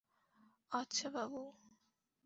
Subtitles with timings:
[0.71, 1.41] আচ্ছা, বাবু।